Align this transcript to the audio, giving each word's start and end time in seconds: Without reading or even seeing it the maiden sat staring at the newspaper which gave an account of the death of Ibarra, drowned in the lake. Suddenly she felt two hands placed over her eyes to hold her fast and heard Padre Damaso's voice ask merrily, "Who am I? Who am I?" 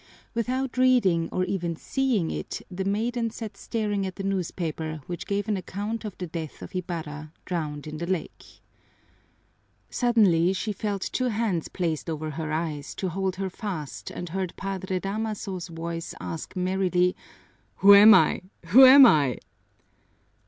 Without 0.33 0.79
reading 0.79 1.29
or 1.31 1.43
even 1.43 1.75
seeing 1.75 2.31
it 2.31 2.63
the 2.71 2.83
maiden 2.83 3.29
sat 3.29 3.55
staring 3.55 4.03
at 4.03 4.15
the 4.15 4.23
newspaper 4.23 5.01
which 5.05 5.27
gave 5.27 5.47
an 5.47 5.57
account 5.57 6.03
of 6.05 6.17
the 6.17 6.25
death 6.25 6.63
of 6.63 6.73
Ibarra, 6.75 7.31
drowned 7.45 7.85
in 7.85 7.97
the 7.97 8.07
lake. 8.07 8.63
Suddenly 9.91 10.53
she 10.53 10.73
felt 10.73 11.03
two 11.13 11.25
hands 11.27 11.67
placed 11.67 12.09
over 12.09 12.31
her 12.31 12.51
eyes 12.51 12.95
to 12.95 13.09
hold 13.09 13.35
her 13.35 13.51
fast 13.51 14.09
and 14.09 14.29
heard 14.29 14.55
Padre 14.57 14.97
Damaso's 14.99 15.67
voice 15.67 16.15
ask 16.19 16.55
merrily, 16.55 17.15
"Who 17.75 17.93
am 17.93 18.15
I? 18.15 18.41
Who 18.69 18.83
am 18.87 19.05
I?" 19.05 19.37